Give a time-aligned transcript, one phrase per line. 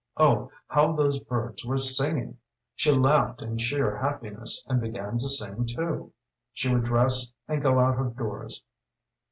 [0.17, 2.39] Oh, how those birds were singing!
[2.73, 6.11] She laughed in sheer happiness, and began to sing too.
[6.53, 8.63] She would dress and go out of doors.